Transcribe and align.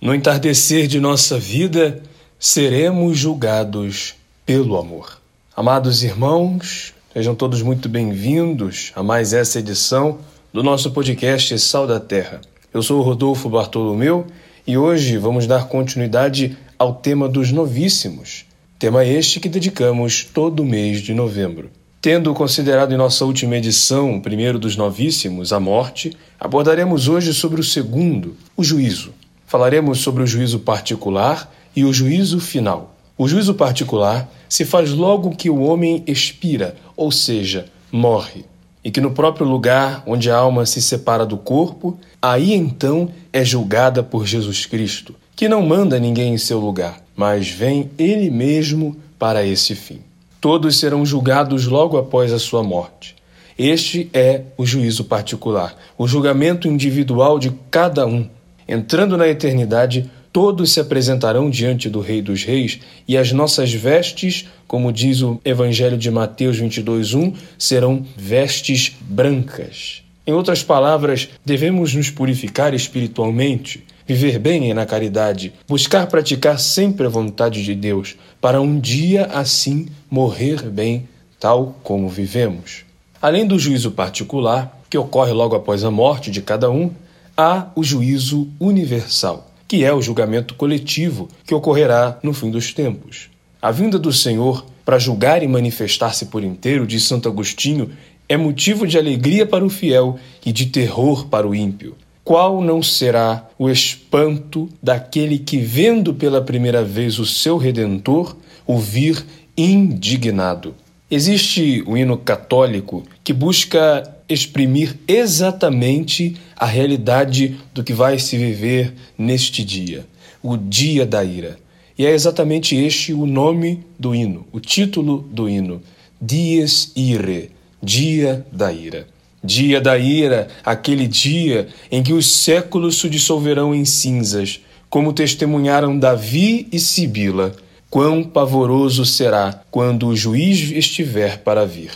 No 0.00 0.14
entardecer 0.14 0.86
de 0.86 0.98
nossa 0.98 1.38
vida, 1.38 2.02
seremos 2.38 3.18
julgados 3.18 4.14
pelo 4.46 4.78
amor. 4.78 5.20
Amados 5.54 6.02
irmãos, 6.02 6.94
sejam 7.12 7.34
todos 7.34 7.60
muito 7.60 7.86
bem-vindos 7.86 8.92
a 8.96 9.02
mais 9.02 9.34
essa 9.34 9.58
edição 9.58 10.16
do 10.54 10.62
nosso 10.62 10.90
podcast 10.92 11.58
Sal 11.58 11.86
da 11.86 12.00
Terra. 12.00 12.40
Eu 12.72 12.82
sou 12.82 13.00
o 13.00 13.02
Rodolfo 13.02 13.50
Bartolomeu 13.50 14.26
e 14.66 14.74
hoje 14.78 15.18
vamos 15.18 15.46
dar 15.46 15.68
continuidade 15.68 16.56
ao 16.78 16.94
tema 16.94 17.28
dos 17.28 17.52
novíssimos, 17.52 18.46
tema 18.78 19.04
este 19.04 19.38
que 19.38 19.50
dedicamos 19.50 20.24
todo 20.24 20.64
mês 20.64 21.02
de 21.02 21.12
novembro. 21.12 21.70
Tendo 22.00 22.32
considerado 22.32 22.94
em 22.94 22.96
nossa 22.96 23.26
última 23.26 23.58
edição 23.58 24.16
o 24.16 24.22
primeiro 24.22 24.58
dos 24.58 24.76
novíssimos, 24.76 25.52
a 25.52 25.60
morte, 25.60 26.16
abordaremos 26.40 27.06
hoje 27.06 27.34
sobre 27.34 27.60
o 27.60 27.64
segundo, 27.64 28.34
o 28.56 28.64
juízo. 28.64 29.12
Falaremos 29.50 29.98
sobre 29.98 30.22
o 30.22 30.26
juízo 30.28 30.60
particular 30.60 31.52
e 31.74 31.84
o 31.84 31.92
juízo 31.92 32.38
final. 32.38 32.94
O 33.18 33.26
juízo 33.26 33.52
particular 33.52 34.30
se 34.48 34.64
faz 34.64 34.92
logo 34.92 35.34
que 35.34 35.50
o 35.50 35.62
homem 35.62 36.04
expira, 36.06 36.76
ou 36.96 37.10
seja, 37.10 37.66
morre, 37.90 38.44
e 38.84 38.92
que 38.92 39.00
no 39.00 39.10
próprio 39.10 39.44
lugar 39.44 40.04
onde 40.06 40.30
a 40.30 40.36
alma 40.36 40.64
se 40.66 40.80
separa 40.80 41.26
do 41.26 41.36
corpo, 41.36 41.98
aí 42.22 42.52
então 42.54 43.08
é 43.32 43.44
julgada 43.44 44.04
por 44.04 44.24
Jesus 44.24 44.66
Cristo, 44.66 45.16
que 45.34 45.48
não 45.48 45.66
manda 45.66 45.98
ninguém 45.98 46.32
em 46.32 46.38
seu 46.38 46.60
lugar, 46.60 47.02
mas 47.16 47.48
vem 47.48 47.90
ele 47.98 48.30
mesmo 48.30 48.96
para 49.18 49.44
esse 49.44 49.74
fim. 49.74 49.98
Todos 50.40 50.78
serão 50.78 51.04
julgados 51.04 51.66
logo 51.66 51.98
após 51.98 52.32
a 52.32 52.38
sua 52.38 52.62
morte. 52.62 53.16
Este 53.58 54.08
é 54.12 54.42
o 54.56 54.64
juízo 54.64 55.02
particular, 55.02 55.76
o 55.98 56.06
julgamento 56.06 56.68
individual 56.68 57.36
de 57.36 57.50
cada 57.68 58.06
um 58.06 58.28
Entrando 58.70 59.16
na 59.16 59.26
eternidade, 59.26 60.08
todos 60.32 60.72
se 60.72 60.78
apresentarão 60.78 61.50
diante 61.50 61.90
do 61.90 61.98
Rei 61.98 62.22
dos 62.22 62.44
Reis, 62.44 62.78
e 63.08 63.18
as 63.18 63.32
nossas 63.32 63.72
vestes, 63.72 64.46
como 64.68 64.92
diz 64.92 65.22
o 65.22 65.40
Evangelho 65.44 65.98
de 65.98 66.08
Mateus 66.08 66.56
22:1, 66.56 67.34
serão 67.58 68.06
vestes 68.16 68.96
brancas. 69.00 70.04
Em 70.24 70.32
outras 70.32 70.62
palavras, 70.62 71.30
devemos 71.44 71.92
nos 71.96 72.10
purificar 72.10 72.72
espiritualmente, 72.72 73.84
viver 74.06 74.38
bem 74.38 74.72
na 74.72 74.86
caridade, 74.86 75.52
buscar 75.66 76.06
praticar 76.06 76.60
sempre 76.60 77.06
a 77.06 77.10
vontade 77.10 77.64
de 77.64 77.74
Deus, 77.74 78.14
para 78.40 78.60
um 78.60 78.78
dia 78.78 79.24
assim 79.32 79.88
morrer 80.08 80.62
bem, 80.62 81.08
tal 81.40 81.74
como 81.82 82.08
vivemos. 82.08 82.84
Além 83.20 83.44
do 83.48 83.58
juízo 83.58 83.90
particular, 83.90 84.80
que 84.88 84.96
ocorre 84.96 85.32
logo 85.32 85.56
após 85.56 85.82
a 85.82 85.90
morte 85.90 86.30
de 86.30 86.40
cada 86.40 86.70
um, 86.70 86.92
há 87.40 87.70
o 87.74 87.82
juízo 87.82 88.48
universal, 88.60 89.50
que 89.66 89.82
é 89.82 89.92
o 89.92 90.02
julgamento 90.02 90.54
coletivo 90.54 91.28
que 91.46 91.54
ocorrerá 91.54 92.18
no 92.22 92.34
fim 92.34 92.50
dos 92.50 92.74
tempos. 92.74 93.30
A 93.62 93.70
vinda 93.70 93.98
do 93.98 94.12
Senhor 94.12 94.66
para 94.84 94.98
julgar 94.98 95.42
e 95.42 95.48
manifestar-se 95.48 96.26
por 96.26 96.42
inteiro, 96.44 96.86
diz 96.86 97.04
Santo 97.04 97.28
Agostinho, 97.28 97.90
é 98.28 98.36
motivo 98.36 98.86
de 98.86 98.98
alegria 98.98 99.46
para 99.46 99.64
o 99.64 99.70
fiel 99.70 100.18
e 100.44 100.52
de 100.52 100.66
terror 100.66 101.26
para 101.26 101.48
o 101.48 101.54
ímpio. 101.54 101.96
Qual 102.22 102.60
não 102.60 102.82
será 102.82 103.48
o 103.58 103.70
espanto 103.70 104.68
daquele 104.82 105.38
que, 105.38 105.58
vendo 105.58 106.12
pela 106.12 106.42
primeira 106.42 106.84
vez 106.84 107.18
o 107.18 107.26
seu 107.26 107.56
redentor, 107.56 108.36
o 108.66 108.78
vir 108.78 109.24
indignado? 109.56 110.74
Existe 111.10 111.82
o 111.86 111.96
hino 111.96 112.16
católico 112.16 113.02
que 113.24 113.32
busca 113.32 114.16
exprimir 114.28 114.96
exatamente 115.08 116.36
a 116.54 116.64
realidade 116.64 117.56
do 117.74 117.82
que 117.82 117.92
vai 117.92 118.16
se 118.20 118.38
viver 118.38 118.94
neste 119.18 119.64
dia, 119.64 120.06
o 120.40 120.56
dia 120.56 121.04
da 121.04 121.24
ira. 121.24 121.58
E 121.98 122.06
é 122.06 122.12
exatamente 122.12 122.76
este 122.76 123.12
o 123.12 123.26
nome 123.26 123.84
do 123.98 124.14
hino, 124.14 124.46
o 124.52 124.60
título 124.60 125.28
do 125.32 125.48
hino: 125.48 125.82
Dies 126.22 126.92
Ire, 126.94 127.50
Dia 127.82 128.46
da 128.52 128.72
Ira. 128.72 129.08
Dia 129.42 129.80
da 129.80 129.98
ira, 129.98 130.48
aquele 130.62 131.08
dia 131.08 131.66
em 131.90 132.02
que 132.02 132.12
os 132.12 132.30
séculos 132.30 133.00
se 133.00 133.08
dissolverão 133.08 133.74
em 133.74 133.86
cinzas, 133.86 134.60
como 134.90 135.14
testemunharam 135.14 135.98
Davi 135.98 136.68
e 136.70 136.78
Sibila. 136.78 137.56
Quão 137.90 138.22
pavoroso 138.22 139.04
será 139.04 139.64
quando 139.68 140.06
o 140.06 140.16
juiz 140.16 140.70
estiver 140.70 141.38
para 141.38 141.66
vir. 141.66 141.90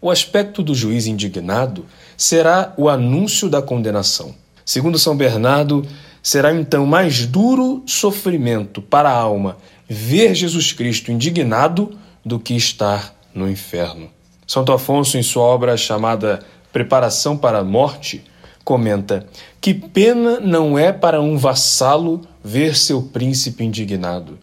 O 0.00 0.08
aspecto 0.08 0.62
do 0.62 0.76
juiz 0.76 1.08
indignado 1.08 1.86
será 2.16 2.72
o 2.76 2.88
anúncio 2.88 3.50
da 3.50 3.60
condenação. 3.60 4.32
Segundo 4.64 4.96
São 4.96 5.16
Bernardo, 5.16 5.84
será 6.22 6.54
então 6.54 6.86
mais 6.86 7.26
duro 7.26 7.82
sofrimento 7.84 8.80
para 8.80 9.10
a 9.10 9.18
alma 9.18 9.56
ver 9.88 10.36
Jesus 10.36 10.72
Cristo 10.72 11.10
indignado 11.10 11.98
do 12.24 12.38
que 12.38 12.54
estar 12.54 13.12
no 13.34 13.50
inferno. 13.50 14.08
Santo 14.46 14.70
Afonso, 14.70 15.18
em 15.18 15.22
sua 15.24 15.42
obra 15.42 15.76
chamada 15.76 16.38
Preparação 16.72 17.36
para 17.36 17.58
a 17.58 17.64
Morte, 17.64 18.22
comenta: 18.64 19.26
Que 19.60 19.74
pena 19.74 20.38
não 20.38 20.78
é 20.78 20.92
para 20.92 21.20
um 21.20 21.36
vassalo 21.36 22.20
ver 22.42 22.76
seu 22.76 23.02
príncipe 23.02 23.64
indignado. 23.64 24.38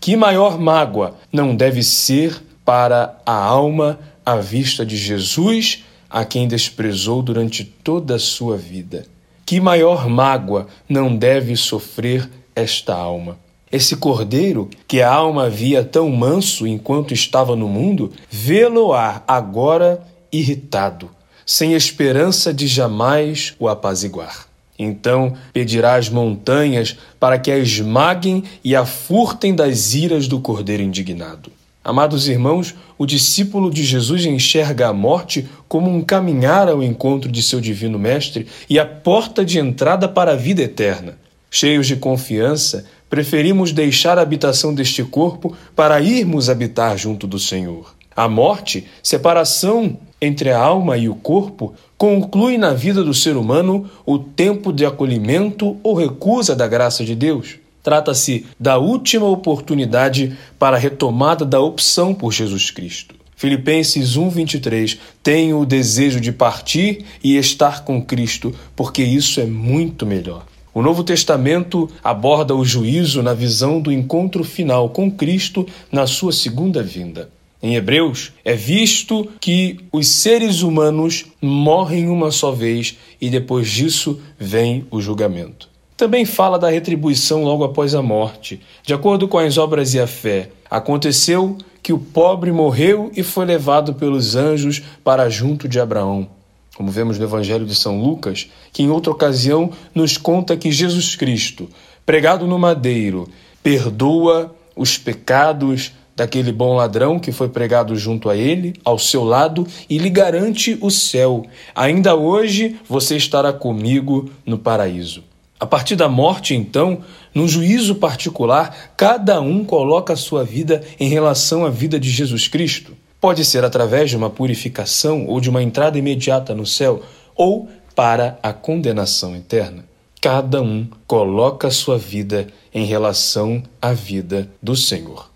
Que 0.00 0.16
maior 0.16 0.58
mágoa 0.58 1.14
não 1.30 1.54
deve 1.54 1.82
ser 1.82 2.42
para 2.64 3.18
a 3.26 3.34
alma 3.34 3.98
à 4.24 4.36
vista 4.36 4.84
de 4.84 4.96
Jesus, 4.96 5.84
a 6.08 6.24
quem 6.24 6.48
desprezou 6.48 7.20
durante 7.20 7.64
toda 7.64 8.14
a 8.14 8.18
sua 8.18 8.56
vida. 8.56 9.04
Que 9.44 9.60
maior 9.60 10.08
mágoa 10.08 10.68
não 10.88 11.14
deve 11.14 11.54
sofrer 11.54 12.30
esta 12.56 12.94
alma? 12.94 13.38
Esse 13.70 13.94
cordeiro, 13.96 14.70
que 14.88 15.02
a 15.02 15.12
alma 15.12 15.50
via 15.50 15.84
tão 15.84 16.08
manso 16.08 16.66
enquanto 16.66 17.12
estava 17.12 17.54
no 17.54 17.68
mundo, 17.68 18.10
vê-lo-á 18.30 19.22
agora 19.28 20.02
irritado, 20.32 21.10
sem 21.44 21.74
esperança 21.74 22.54
de 22.54 22.66
jamais 22.66 23.54
o 23.58 23.68
apaziguar. 23.68 24.49
Então 24.82 25.34
pedirá 25.52 26.00
montanhas 26.10 26.96
para 27.20 27.38
que 27.38 27.50
a 27.50 27.58
esmaguem 27.58 28.42
e 28.64 28.74
a 28.74 28.86
furtem 28.86 29.54
das 29.54 29.92
iras 29.92 30.26
do 30.26 30.40
cordeiro 30.40 30.82
indignado. 30.82 31.52
Amados 31.84 32.28
irmãos, 32.28 32.74
o 32.96 33.04
discípulo 33.04 33.70
de 33.70 33.84
Jesus 33.84 34.24
enxerga 34.24 34.88
a 34.88 34.92
morte 34.92 35.46
como 35.68 35.94
um 35.94 36.00
caminhar 36.00 36.66
ao 36.66 36.82
encontro 36.82 37.30
de 37.30 37.42
seu 37.42 37.60
divino 37.60 37.98
Mestre 37.98 38.46
e 38.70 38.78
a 38.78 38.86
porta 38.86 39.44
de 39.44 39.58
entrada 39.58 40.08
para 40.08 40.32
a 40.32 40.36
vida 40.36 40.62
eterna. 40.62 41.18
Cheios 41.50 41.86
de 41.86 41.96
confiança, 41.96 42.86
preferimos 43.10 43.72
deixar 43.72 44.18
a 44.18 44.22
habitação 44.22 44.72
deste 44.72 45.04
corpo 45.04 45.54
para 45.76 46.00
irmos 46.00 46.48
habitar 46.48 46.96
junto 46.96 47.26
do 47.26 47.38
Senhor. 47.38 47.94
A 48.16 48.28
morte, 48.28 48.86
separação 49.02 49.98
entre 50.20 50.50
a 50.50 50.58
alma 50.58 50.96
e 50.96 51.08
o 51.08 51.14
corpo, 51.14 51.74
conclui 51.96 52.58
na 52.58 52.72
vida 52.72 53.02
do 53.02 53.14
ser 53.14 53.36
humano 53.36 53.88
o 54.04 54.18
tempo 54.18 54.72
de 54.72 54.84
acolhimento 54.84 55.76
ou 55.82 55.94
recusa 55.94 56.54
da 56.54 56.68
graça 56.68 57.04
de 57.04 57.14
Deus. 57.14 57.58
Trata-se 57.82 58.46
da 58.58 58.76
última 58.76 59.26
oportunidade 59.26 60.36
para 60.58 60.76
a 60.76 60.80
retomada 60.80 61.44
da 61.44 61.60
opção 61.60 62.12
por 62.12 62.32
Jesus 62.32 62.70
Cristo. 62.70 63.14
Filipenses 63.34 64.18
1:23 64.18 64.98
Tenho 65.22 65.60
o 65.60 65.64
desejo 65.64 66.20
de 66.20 66.30
partir 66.30 67.06
e 67.24 67.36
estar 67.38 67.84
com 67.84 68.04
Cristo, 68.04 68.54
porque 68.76 69.02
isso 69.02 69.40
é 69.40 69.46
muito 69.46 70.04
melhor. 70.04 70.44
O 70.74 70.82
Novo 70.82 71.02
Testamento 71.02 71.90
aborda 72.04 72.54
o 72.54 72.64
juízo 72.64 73.22
na 73.22 73.32
visão 73.32 73.80
do 73.80 73.90
encontro 73.90 74.44
final 74.44 74.90
com 74.90 75.10
Cristo 75.10 75.66
na 75.90 76.06
sua 76.06 76.32
segunda 76.32 76.82
vinda. 76.82 77.30
Em 77.62 77.74
Hebreus, 77.74 78.32
é 78.42 78.54
visto 78.54 79.28
que 79.38 79.78
os 79.92 80.08
seres 80.08 80.62
humanos 80.62 81.26
morrem 81.42 82.08
uma 82.08 82.30
só 82.30 82.50
vez 82.50 82.96
e 83.20 83.28
depois 83.28 83.68
disso 83.68 84.20
vem 84.38 84.86
o 84.90 85.00
julgamento. 85.00 85.68
Também 85.94 86.24
fala 86.24 86.58
da 86.58 86.70
retribuição 86.70 87.44
logo 87.44 87.62
após 87.62 87.94
a 87.94 88.00
morte. 88.00 88.60
De 88.82 88.94
acordo 88.94 89.28
com 89.28 89.38
as 89.38 89.58
obras 89.58 89.92
e 89.92 90.00
a 90.00 90.06
fé, 90.06 90.48
aconteceu 90.70 91.58
que 91.82 91.92
o 91.92 91.98
pobre 91.98 92.50
morreu 92.50 93.12
e 93.14 93.22
foi 93.22 93.44
levado 93.44 93.92
pelos 93.92 94.34
anjos 94.36 94.80
para 95.04 95.28
junto 95.28 95.68
de 95.68 95.78
Abraão. 95.78 96.28
Como 96.74 96.90
vemos 96.90 97.18
no 97.18 97.24
Evangelho 97.24 97.66
de 97.66 97.74
São 97.74 98.00
Lucas, 98.00 98.48
que 98.72 98.82
em 98.82 98.88
outra 98.88 99.12
ocasião 99.12 99.70
nos 99.94 100.16
conta 100.16 100.56
que 100.56 100.72
Jesus 100.72 101.14
Cristo, 101.14 101.68
pregado 102.06 102.46
no 102.46 102.58
madeiro, 102.58 103.28
perdoa 103.62 104.56
os 104.74 104.96
pecados 104.96 105.92
daquele 106.20 106.52
bom 106.52 106.76
ladrão 106.76 107.18
que 107.18 107.32
foi 107.32 107.48
pregado 107.48 107.96
junto 107.96 108.28
a 108.28 108.36
ele, 108.36 108.74
ao 108.84 108.98
seu 108.98 109.24
lado, 109.24 109.66
e 109.88 109.96
lhe 109.96 110.10
garante 110.10 110.76
o 110.82 110.90
céu. 110.90 111.46
Ainda 111.74 112.14
hoje 112.14 112.78
você 112.86 113.16
estará 113.16 113.54
comigo 113.54 114.30
no 114.44 114.58
paraíso. 114.58 115.24
A 115.58 115.64
partir 115.64 115.96
da 115.96 116.10
morte, 116.10 116.54
então, 116.54 116.98
num 117.34 117.48
juízo 117.48 117.94
particular, 117.94 118.92
cada 118.98 119.40
um 119.40 119.64
coloca 119.64 120.12
a 120.12 120.16
sua 120.16 120.44
vida 120.44 120.82
em 120.98 121.08
relação 121.08 121.64
à 121.64 121.70
vida 121.70 121.98
de 121.98 122.10
Jesus 122.10 122.46
Cristo. 122.46 122.94
Pode 123.18 123.42
ser 123.42 123.64
através 123.64 124.10
de 124.10 124.16
uma 124.18 124.28
purificação 124.28 125.24
ou 125.26 125.40
de 125.40 125.48
uma 125.48 125.62
entrada 125.62 125.98
imediata 125.98 126.54
no 126.54 126.66
céu, 126.66 127.00
ou 127.34 127.66
para 127.96 128.38
a 128.42 128.52
condenação 128.52 129.34
eterna. 129.34 129.86
cada 130.20 130.60
um 130.60 130.86
coloca 131.06 131.68
a 131.68 131.70
sua 131.70 131.96
vida 131.96 132.46
em 132.74 132.84
relação 132.84 133.62
à 133.80 133.94
vida 133.94 134.50
do 134.62 134.76
Senhor. 134.76 135.30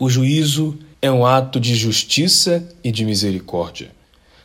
O 0.00 0.08
juízo 0.08 0.78
é 1.02 1.12
um 1.12 1.26
ato 1.26 1.60
de 1.60 1.74
justiça 1.74 2.66
e 2.82 2.90
de 2.90 3.04
misericórdia. 3.04 3.90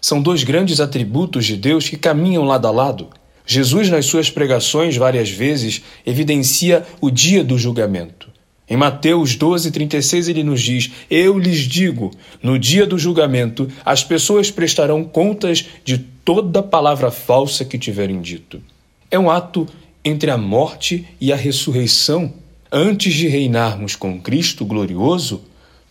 São 0.01 0.21
dois 0.21 0.43
grandes 0.43 0.81
atributos 0.81 1.45
de 1.45 1.55
Deus 1.55 1.87
que 1.87 1.95
caminham 1.95 2.43
lado 2.43 2.67
a 2.67 2.71
lado. 2.71 3.07
Jesus, 3.47 3.89
nas 3.89 4.05
suas 4.05 4.29
pregações, 4.29 4.97
várias 4.97 5.29
vezes, 5.29 5.81
evidencia 6.05 6.85
o 6.99 7.09
dia 7.09 7.41
do 7.41 7.57
julgamento. 7.57 8.29
Em 8.69 8.75
Mateus 8.75 9.35
12, 9.35 9.71
36, 9.71 10.27
ele 10.27 10.43
nos 10.43 10.61
diz: 10.61 10.91
Eu 11.09 11.39
lhes 11.39 11.59
digo, 11.59 12.11
no 12.43 12.59
dia 12.59 12.85
do 12.85 12.99
julgamento, 12.99 13.71
as 13.85 14.03
pessoas 14.03 14.51
prestarão 14.51 15.05
contas 15.05 15.67
de 15.85 15.99
toda 15.99 16.61
palavra 16.61 17.09
falsa 17.11 17.63
que 17.63 17.79
tiverem 17.79 18.19
dito. 18.19 18.61
É 19.09 19.17
um 19.17 19.31
ato 19.31 19.65
entre 20.03 20.29
a 20.29 20.37
morte 20.37 21.07
e 21.21 21.31
a 21.31 21.35
ressurreição. 21.37 22.33
Antes 22.77 23.13
de 23.13 23.29
reinarmos 23.29 23.95
com 23.95 24.19
Cristo 24.19 24.65
glorioso, 24.65 25.43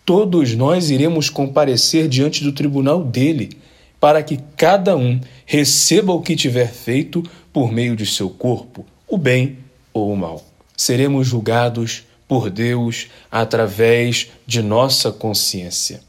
todos 0.05 0.53
nós 0.53 0.91
iremos 0.91 1.31
comparecer 1.31 2.07
diante 2.07 2.43
do 2.43 2.51
tribunal 2.51 3.03
dele, 3.03 3.57
para 3.99 4.21
que 4.21 4.37
cada 4.55 4.95
um 4.95 5.19
receba 5.47 6.13
o 6.13 6.21
que 6.21 6.35
tiver 6.35 6.71
feito 6.71 7.23
por 7.51 7.71
meio 7.71 7.95
de 7.95 8.05
seu 8.05 8.29
corpo, 8.29 8.85
o 9.07 9.17
bem 9.17 9.57
ou 9.91 10.13
o 10.13 10.15
mal. 10.15 10.45
Seremos 10.77 11.27
julgados 11.27 12.03
por 12.27 12.51
Deus 12.51 13.07
através 13.31 14.29
de 14.45 14.61
nossa 14.61 15.11
consciência. 15.11 16.01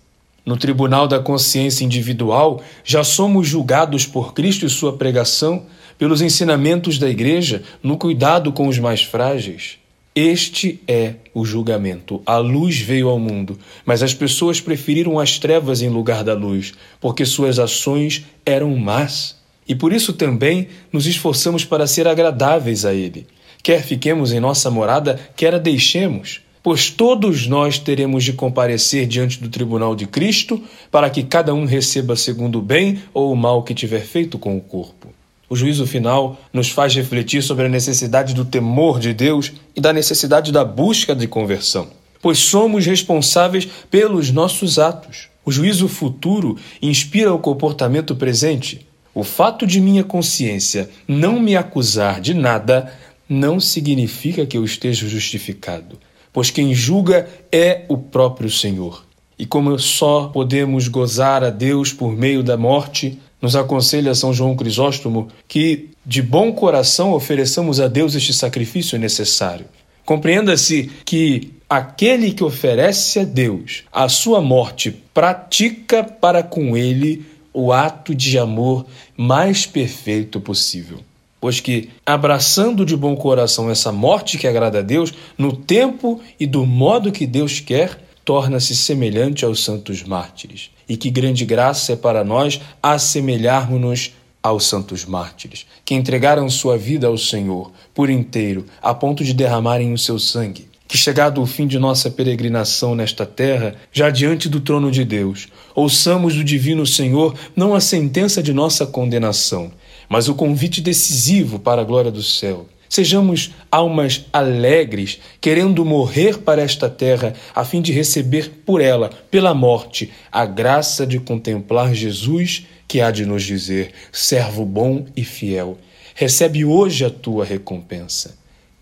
No 0.44 0.58
tribunal 0.58 1.08
da 1.08 1.19
consciência 1.19 1.87
individual, 1.87 2.61
já 2.84 3.02
somos 3.02 3.49
julgados 3.49 4.05
por 4.05 4.34
Cristo 4.34 4.67
e 4.67 4.69
sua 4.69 4.94
pregação, 4.94 5.64
pelos 5.96 6.20
ensinamentos 6.20 6.99
da 6.99 7.08
Igreja, 7.08 7.62
no 7.82 7.96
cuidado 7.96 8.52
com 8.52 8.69
os 8.69 8.78
mais 8.78 9.02
frágeis. 9.02 9.78
Este 10.18 10.80
é 10.88 11.16
o 11.34 11.44
julgamento. 11.44 12.22
A 12.24 12.38
luz 12.38 12.78
veio 12.78 13.10
ao 13.10 13.18
mundo, 13.18 13.58
mas 13.84 14.02
as 14.02 14.14
pessoas 14.14 14.58
preferiram 14.58 15.18
as 15.18 15.38
trevas 15.38 15.82
em 15.82 15.90
lugar 15.90 16.24
da 16.24 16.32
luz, 16.32 16.72
porque 16.98 17.26
suas 17.26 17.58
ações 17.58 18.24
eram 18.46 18.74
más. 18.78 19.36
E 19.68 19.74
por 19.74 19.92
isso 19.92 20.14
também 20.14 20.68
nos 20.90 21.06
esforçamos 21.06 21.66
para 21.66 21.86
ser 21.86 22.08
agradáveis 22.08 22.86
a 22.86 22.94
Ele. 22.94 23.26
Quer 23.62 23.82
fiquemos 23.82 24.32
em 24.32 24.40
nossa 24.40 24.70
morada, 24.70 25.20
quer 25.36 25.54
a 25.54 25.58
deixemos, 25.58 26.40
pois 26.62 26.88
todos 26.88 27.46
nós 27.46 27.78
teremos 27.78 28.24
de 28.24 28.32
comparecer 28.32 29.06
diante 29.06 29.38
do 29.38 29.50
tribunal 29.50 29.94
de 29.94 30.06
Cristo, 30.06 30.64
para 30.90 31.10
que 31.10 31.24
cada 31.24 31.52
um 31.52 31.66
receba 31.66 32.16
segundo 32.16 32.58
o 32.58 32.62
bem 32.62 33.02
ou 33.12 33.30
o 33.30 33.36
mal 33.36 33.62
que 33.62 33.74
tiver 33.74 34.00
feito 34.00 34.38
com 34.38 34.56
o 34.56 34.62
corpo. 34.62 35.15
O 35.48 35.54
juízo 35.54 35.87
final 35.87 36.38
nos 36.52 36.70
faz 36.70 36.94
refletir 36.94 37.43
sobre 37.43 37.66
a 37.66 37.69
necessidade 37.69 38.34
do 38.34 38.44
temor 38.44 38.98
de 38.98 39.14
Deus 39.14 39.52
e 39.76 39.81
da 39.81 39.93
necessidade 39.93 40.50
da 40.50 40.64
busca 40.64 41.14
de 41.14 41.28
conversão, 41.28 41.88
pois 42.20 42.38
somos 42.38 42.84
responsáveis 42.84 43.69
pelos 43.90 44.31
nossos 44.32 44.78
atos. 44.78 45.28
O 45.44 45.52
juízo 45.52 45.87
futuro 45.87 46.58
inspira 46.82 47.32
o 47.32 47.38
comportamento 47.38 48.16
presente. 48.16 48.84
O 49.14 49.22
fato 49.22 49.64
de 49.64 49.81
minha 49.81 50.02
consciência 50.02 50.90
não 51.06 51.38
me 51.38 51.56
acusar 51.56 52.20
de 52.20 52.34
nada 52.34 52.92
não 53.28 53.60
significa 53.60 54.44
que 54.44 54.56
eu 54.56 54.64
esteja 54.64 55.08
justificado, 55.08 55.99
pois 56.32 56.50
quem 56.50 56.75
julga 56.75 57.28
é 57.52 57.84
o 57.88 57.96
próprio 57.96 58.50
Senhor. 58.50 59.04
E 59.38 59.46
como 59.46 59.78
só 59.78 60.28
podemos 60.28 60.88
gozar 60.88 61.44
a 61.44 61.50
Deus 61.50 61.92
por 61.92 62.16
meio 62.16 62.42
da 62.42 62.56
morte, 62.56 63.19
nos 63.46 63.54
aconselha 63.54 64.12
São 64.12 64.34
João 64.34 64.56
Crisóstomo 64.56 65.28
que 65.46 65.90
de 66.04 66.20
bom 66.20 66.52
coração 66.52 67.12
ofereçamos 67.12 67.78
a 67.78 67.87
Deus 67.87 68.16
este 68.16 68.34
sacrifício 68.34 68.98
necessário. 68.98 69.66
Compreenda-se 70.04 70.90
que 71.04 71.52
aquele 71.70 72.32
que 72.32 72.43
oferece 72.43 73.20
a 73.20 73.25
Deus 73.25 73.84
a 73.93 74.08
sua 74.08 74.40
morte 74.40 74.90
pratica 75.14 76.02
para 76.02 76.43
com 76.43 76.76
ele 76.76 77.25
o 77.54 77.72
ato 77.72 78.16
de 78.16 78.37
amor 78.37 78.84
mais 79.16 79.64
perfeito 79.64 80.40
possível 80.40 80.99
pois 81.38 81.60
que, 81.60 81.90
abraçando 82.04 82.84
de 82.84 82.96
bom 82.96 83.14
coração 83.14 83.70
essa 83.70 83.92
morte 83.92 84.37
que 84.37 84.49
agrada 84.49 84.81
a 84.81 84.82
Deus, 84.82 85.14
no 85.38 85.54
tempo 85.54 86.20
e 86.40 86.46
do 86.46 86.66
modo 86.66 87.12
que 87.12 87.25
Deus 87.25 87.60
quer, 87.60 88.00
torna-se 88.26 88.75
semelhante 88.75 89.44
aos 89.44 89.62
santos 89.62 90.02
mártires. 90.02 90.70
E 90.88 90.96
que 90.96 91.11
grande 91.11 91.44
graça 91.44 91.93
é 91.93 91.96
para 91.96 92.25
nós 92.25 92.61
assemelharmos-nos 92.82 94.12
aos 94.43 94.67
santos 94.67 95.05
mártires, 95.05 95.64
que 95.84 95.94
entregaram 95.94 96.50
sua 96.50 96.76
vida 96.76 97.06
ao 97.06 97.17
Senhor 97.17 97.70
por 97.94 98.11
inteiro, 98.11 98.67
a 98.82 98.93
ponto 98.93 99.25
de 99.25 99.32
derramarem 99.32 99.93
o 99.93 99.99
seu 99.99 100.19
sangue. 100.19 100.69
Que, 100.88 100.99
chegado 100.99 101.40
o 101.40 101.46
fim 101.46 101.69
de 101.69 101.78
nossa 101.78 102.11
peregrinação 102.11 102.96
nesta 102.96 103.25
terra, 103.25 103.76
já 103.93 104.11
diante 104.11 104.49
do 104.49 104.61
trono 104.61 104.90
de 104.90 105.05
Deus, 105.05 105.46
ouçamos 105.75 106.34
do 106.34 106.43
Divino 106.43 106.84
Senhor 106.84 107.34
não 107.55 107.75
a 107.75 107.81
sentença 107.81 108.43
de 108.43 108.52
nossa 108.52 108.87
condenação, 108.87 109.70
mas 110.08 110.28
o 110.28 110.34
convite 110.34 110.81
decisivo 110.81 111.61
para 111.61 111.82
a 111.82 111.84
glória 111.84 112.11
do 112.11 112.23
céu. 112.23 112.67
Sejamos 112.88 113.53
almas 113.71 114.27
alegres, 114.33 115.19
querendo 115.41 115.85
morrer 115.85 116.38
para 116.38 116.62
esta 116.62 116.88
terra, 116.88 117.35
a 117.55 117.65
fim 117.65 117.83
de 117.83 117.93
receber 117.93 118.50
por 118.65 118.81
ela, 118.81 119.11
pela 119.31 119.55
morte, 119.55 120.12
a 120.31 120.47
graça 120.47 121.06
de 121.06 121.19
contemplar 121.19 121.94
Jesus, 121.94 122.67
que 122.87 123.00
há 123.00 123.11
de 123.11 123.27
nos 123.27 123.43
dizer: 123.43 123.93
servo 124.12 124.65
bom 124.65 125.06
e 125.17 125.25
fiel, 125.25 125.79
recebe 126.15 126.65
hoje 126.65 127.05
a 127.05 127.11
tua 127.11 127.44
recompensa. 127.44 128.37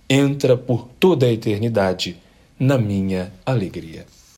Entra 0.09 0.57
por 0.57 0.89
toda 1.01 1.27
a 1.27 1.33
eternidade 1.33 2.17
na 2.59 2.79
minha 2.79 3.33
alegria. 3.45 4.07